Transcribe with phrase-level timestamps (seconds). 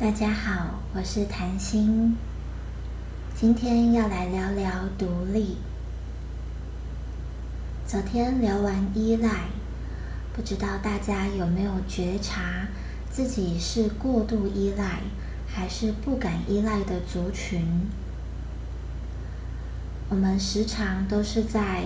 [0.00, 2.16] 大家好，我是谭心。
[3.34, 5.56] 今天要来聊聊独立。
[7.84, 9.48] 昨天聊完依赖，
[10.32, 12.68] 不知道大家有没有觉察
[13.10, 15.00] 自己是过度依赖，
[15.48, 17.66] 还是不敢依赖的族群？
[20.08, 21.82] 我们时常都是在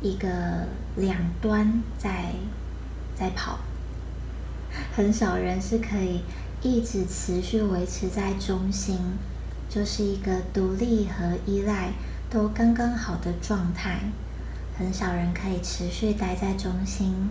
[0.00, 2.26] 一个两端在
[3.16, 3.58] 在跑，
[4.94, 6.20] 很少人是可以。
[6.62, 8.98] 一直持续维持在中心，
[9.68, 11.92] 就是一个独立和依赖
[12.28, 14.00] 都刚刚好的状态。
[14.78, 17.30] 很少人可以持续待在中心，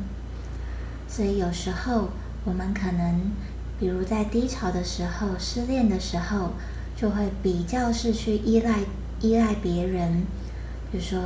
[1.07, 2.09] 所以有时候
[2.43, 3.31] 我们可能，
[3.79, 6.53] 比如在低潮的时候、失恋的时候，
[6.95, 8.79] 就会比较是去依赖
[9.21, 10.23] 依赖别人，
[10.91, 11.19] 比如说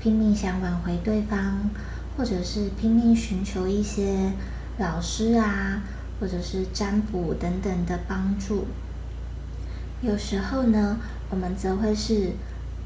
[0.00, 1.70] 拼命想挽回对方，
[2.16, 4.32] 或者是拼命寻求一些
[4.78, 5.82] 老师啊。
[6.20, 8.66] 或者是占卜等等的帮助，
[10.00, 10.98] 有时候呢，
[11.30, 12.32] 我们则会是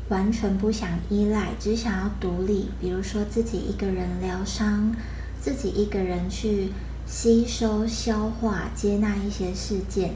[0.08, 2.68] 完全不想依赖，只想要独立。
[2.78, 4.94] 比如说自己一个人疗伤，
[5.40, 6.72] 自己一个人去
[7.06, 10.14] 吸收、消化、接纳一些事件。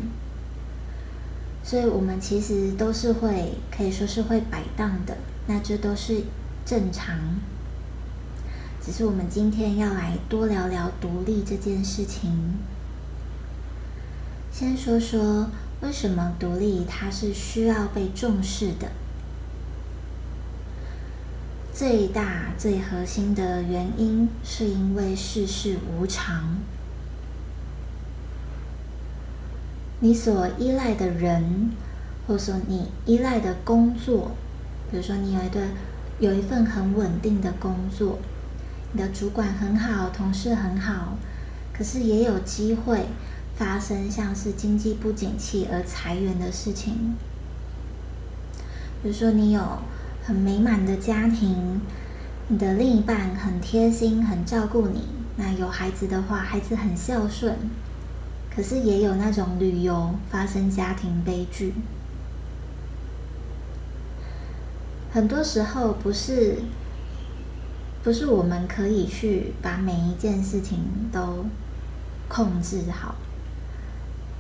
[1.65, 6.23] 所以，我们其实都是会可以说是会摆荡的，那这都是
[6.65, 7.17] 正常。
[8.85, 12.55] 只是我们今天要来多聊聊独立这件事情。
[14.59, 15.51] 先说说
[15.83, 18.89] 为什么独立它是需要被重视的。
[21.75, 26.57] 最大最核心的原因是因为世事无常，
[30.01, 31.73] 你所依赖的人，
[32.27, 34.31] 或者说你依赖的工作，
[34.91, 35.69] 比如说你有一段
[36.19, 38.19] 有一份很稳定的工作，
[38.95, 41.19] 你的主管很好，同事很好，
[41.75, 43.05] 可是也有机会。
[43.57, 47.15] 发生像是经济不景气而裁员的事情，
[49.03, 49.61] 比如说你有
[50.23, 51.81] 很美满的家庭，
[52.49, 57.57] 你的另一半很贴心、很照顾你，那有孩子的话，孩子很孝顺，
[58.55, 61.73] 可是也有那种旅游发生家庭悲剧。
[65.13, 66.59] 很多时候不是
[68.03, 70.79] 不是我们可以去把每一件事情
[71.11, 71.47] 都
[72.29, 73.15] 控制好。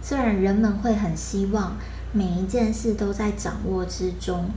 [0.09, 1.77] 虽然人们会很希望
[2.13, 4.51] 每一件事都在掌握之中，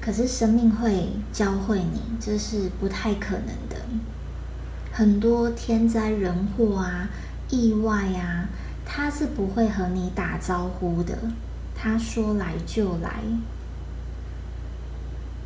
[0.00, 3.76] 可是生命会教会你，这是不太可能的。
[4.92, 7.10] 很多天灾人祸啊、
[7.50, 8.46] 意外啊，
[8.84, 11.18] 他是不会和你打招呼的，
[11.74, 13.24] 他说来就来。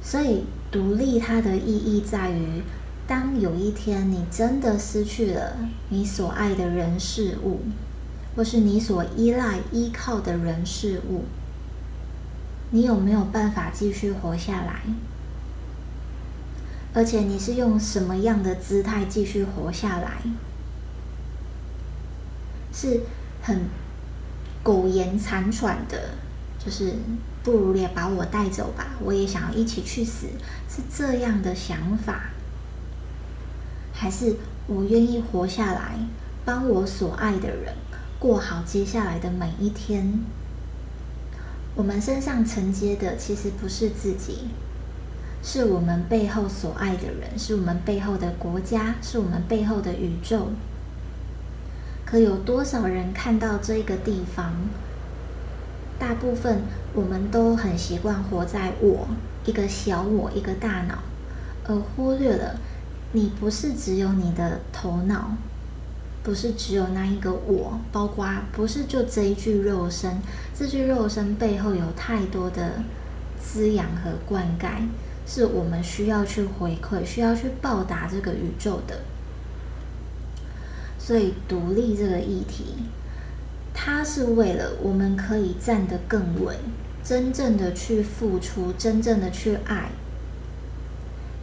[0.03, 2.63] 所以，独立它的意义在于，
[3.07, 5.57] 当有一天你真的失去了
[5.89, 7.61] 你所爱的人事物。
[8.37, 11.25] 或是你所依赖、依靠的人事物，
[12.71, 14.83] 你有没有办法继续活下来？
[16.93, 20.23] 而且你是用什么样的姿态继续活下来？
[22.73, 23.01] 是
[23.43, 23.65] 很
[24.63, 26.15] 苟延残喘的，
[26.65, 26.95] 就是
[27.43, 30.29] 不如也把我带走吧，我也想要一起去死，
[30.69, 32.31] 是这样的想法？
[33.93, 34.37] 还是
[34.67, 35.99] 我愿意活下来，
[36.45, 37.75] 帮我所爱的人？
[38.21, 40.21] 过好接下来的每一天。
[41.75, 44.49] 我们身上承接的其实不是自己，
[45.43, 50.51] 是我们背后所爱的人，是我们背后的国家，是我们背后的宇宙。
[52.05, 54.53] 可有多少人看到这个地方？
[55.99, 56.61] 大部分
[56.93, 59.09] 我们都很习惯活在我
[59.47, 60.99] 一个小我一个大脑，
[61.67, 62.61] 而忽略了
[63.13, 65.31] 你不是只有你的头脑。
[66.23, 70.21] 不是只有那一个我，包括不是就这一具肉身，
[70.55, 72.83] 这具肉身背后有太多的
[73.43, 74.87] 滋养和灌溉，
[75.27, 79.01] 是我们需要去回馈、需要去报答这个宇宙的。
[80.99, 82.75] 所以，独立这个议题，
[83.73, 86.55] 它是为了我们可以站得更稳，
[87.03, 89.91] 真正的去付出，真正的去爱。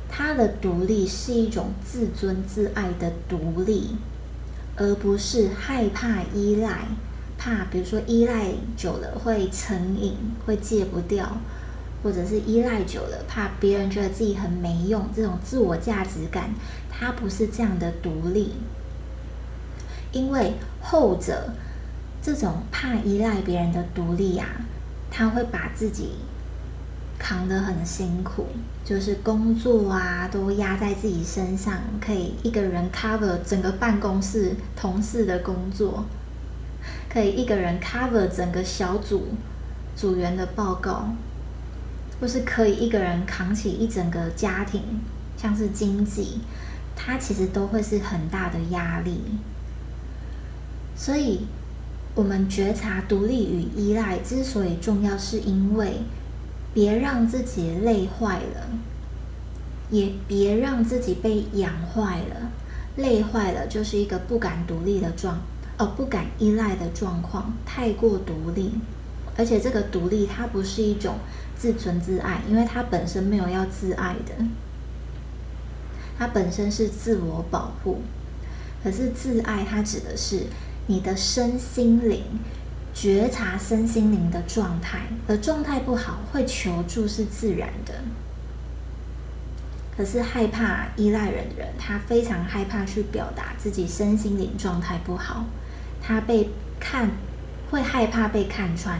[0.08, 3.96] 它的独立是一种自尊自爱的独立。
[4.78, 6.86] 而不是害怕依赖，
[7.38, 10.16] 怕比如说依赖久了会成瘾，
[10.46, 11.38] 会戒不掉，
[12.04, 16.52] 或者是依赖久了怕别人觉得自己很没用，这种自我价值感，
[16.90, 18.54] 它不是这样的独立。
[20.12, 21.54] 因为后者
[22.22, 24.48] 这种怕依赖别人的独立啊，
[25.10, 26.12] 他会把自己。
[27.20, 28.46] 扛得很辛苦，
[28.86, 36.06] 就是工作啊都压在自己身上，可以一个人 cover 整个办公室同事的工作。
[37.10, 39.30] 可以一个人 cover 整个小组
[39.96, 41.10] 组员的报告，
[42.22, 44.82] 或是可以一个人扛起一整个家庭，
[45.36, 46.42] 像是经济，
[46.96, 49.22] 它其实都会是很大的压力。
[50.96, 51.48] 所以，
[52.14, 56.02] 我们觉察独立与依赖之所以重要，是因为
[56.78, 58.70] 别让自己累坏了，
[59.90, 62.52] 也别让自己被养坏了。
[62.98, 65.40] 累坏了就是一个不敢独立的状，
[65.80, 68.74] 哦，不敢依赖的状况，太过独立，
[69.36, 71.16] 而且这个独立它不是一种
[71.58, 74.46] 自存自爱，因为它本身没有要自爱的，
[76.16, 78.02] 它本身是自我保护。
[78.84, 80.44] 可是自爱它指的是
[80.86, 82.22] 你的身心灵
[83.00, 87.94] 觉察身心灵的状态，而状态不好会求助是自然的。
[89.96, 95.46] 可是害怕依赖人的人，他非常害怕去表达自己身心灵状态不好，
[96.02, 96.50] 他被
[96.80, 97.12] 看
[97.70, 99.00] 会害怕被看穿，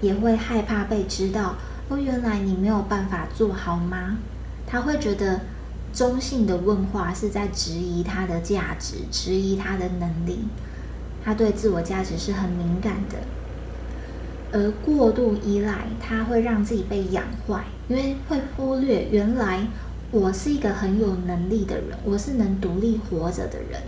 [0.00, 1.56] 也会害怕被知道。
[1.88, 4.16] 哦，原来你没有办法做好吗？
[4.64, 5.40] 他会觉得
[5.92, 10.44] 中性的问话是在质疑他的价值，质疑他的能力。
[11.24, 13.16] 他对自我价值是很敏感的，
[14.52, 19.66] 而过度依赖，他会让自己被养坏，因为会忽略原来。
[20.10, 23.82] 我是一个很有能力的人，我是能独立活着的人。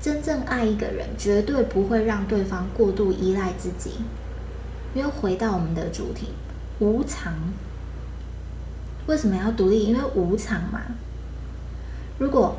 [0.00, 3.90] 真正爱一个人，绝对不会让对方过度依赖自己。
[4.94, 6.28] 因为回到我们的主题，
[6.78, 7.34] 无常。
[9.06, 9.84] 为什么要独立？
[9.84, 10.80] 因为无常嘛。
[12.18, 12.56] 如果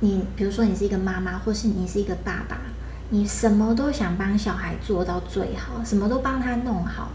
[0.00, 2.60] 你比如说你是一个妈妈，或是你是一个爸爸，
[3.10, 7.10] 你什么都想帮小孩做到最好，什么都帮他弄好。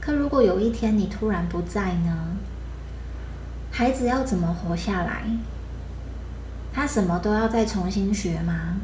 [0.00, 2.36] 可如果有一天你突然不在呢？
[3.72, 5.24] 孩子要怎么活下来？
[6.72, 8.76] 他什么都要再重新学吗？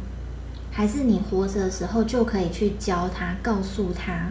[0.72, 4.30] 还是你活着的时候就可以去教他、告诉他，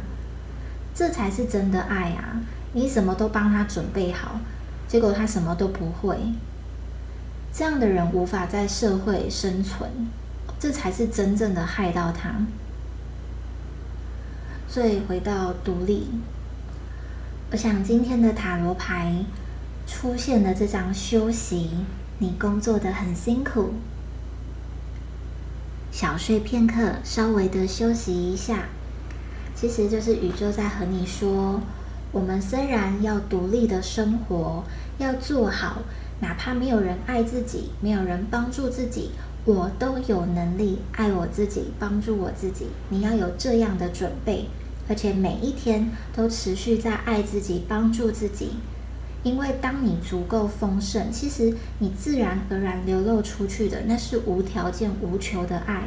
[0.93, 2.41] 这才是真的爱啊！
[2.73, 4.39] 你什么都帮他准备好，
[4.87, 6.17] 结果他什么都不会，
[7.53, 9.89] 这样的人无法在社会生存，
[10.61, 12.45] 这才是真正的害到他。
[14.67, 16.07] 所以回到独立，
[17.51, 19.25] 我想今天的塔罗牌。
[19.87, 21.71] 出现的这张休息，
[22.19, 23.73] 你工作的很辛苦，
[25.91, 28.69] 小睡片刻，稍微的休息一下，
[29.53, 31.59] 其实就是宇宙在和你说：
[32.13, 34.63] 我们虽然要独立的生活，
[34.97, 35.79] 要做好，
[36.21, 39.11] 哪怕没有人爱自己，没有人帮助自己，
[39.43, 42.67] 我都有能力爱我自己，帮助我自己。
[42.89, 44.45] 你要有这样的准备，
[44.88, 48.51] 而且每一天都持续在爱自己，帮助自己。
[49.23, 55.83] 因为当你足够丰盛，其实你自然而然流露出去的，那是无条件、无求的爱。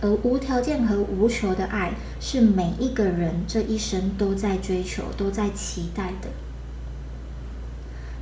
[0.00, 6.28] 而无条件和无求的爱，是每一个人这一生都在追求、都在期待的。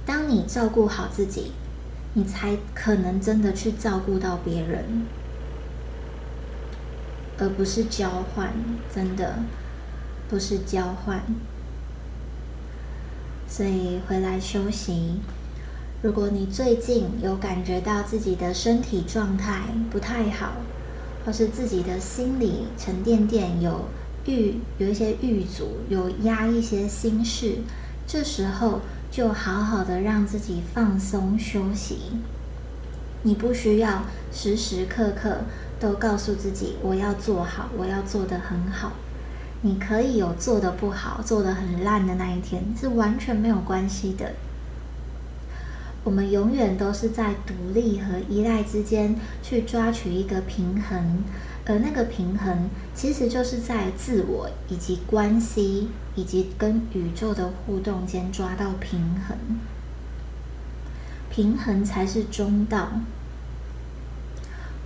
[0.07, 1.53] 当你照顾好自己，
[2.17, 5.05] 你才可能真的去照顾到别人，
[7.37, 8.55] 而不是交换。
[8.95, 9.41] 真的，
[10.27, 11.21] 不是交换。
[13.47, 15.21] 所以回来休息。
[16.01, 20.53] 如果你最近有感觉到自己的身体状态不太好，
[21.27, 23.91] 或是自己的心理沉甸甸有
[24.25, 27.59] 郁有一些郁阻，有压一些心事，
[28.07, 32.13] 这时候就好好的让自己放松休息。
[33.23, 35.39] 你不需要时时刻刻
[35.81, 38.93] 都告诉自己我要做好，我要做得很好。
[39.63, 44.33] 你可以有做的不好、做的很烂的那一天，是完全没有关系的。
[46.05, 51.25] 我们永远都是在独立和依赖之间去抓取一个平衡，
[51.67, 59.37] 而那个平衡其实就是在自我以及关系以及跟宇宙的互动间抓到平衡，
[61.29, 62.93] 平衡才是中道。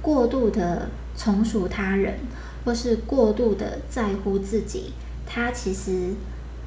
[0.03, 2.19] 过度的从属他人。
[2.63, 4.93] 或是过度的在乎自己，
[5.25, 6.13] 它其实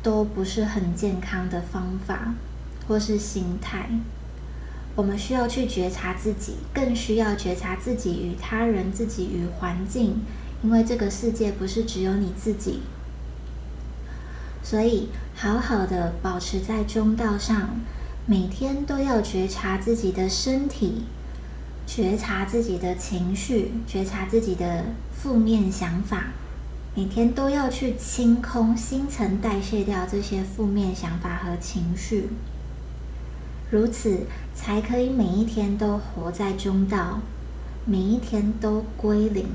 [0.01, 2.33] 都不是很健康的方法，
[2.87, 3.91] 或是心态。
[4.95, 10.21] 我们需要去觉察自己，更需要觉察自己与他人、自己与环境，
[10.63, 12.81] 因为这个世界不是只有你自己。
[14.63, 17.71] 所以，好好的保持在中道上，
[18.25, 21.03] 每天都要觉察自己的身体。
[21.85, 26.27] 觉察自己的情绪，觉察自己的负面想法，
[26.95, 32.29] 每天都要去清空、新陈代谢掉这些负面想法和情绪，
[33.73, 37.21] 如此才可以每一天都活在中道，
[37.85, 39.47] 每一天都归零。